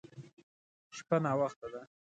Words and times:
شپه 0.95 1.15
ناوخته 1.25 1.67
ده. 1.73 1.81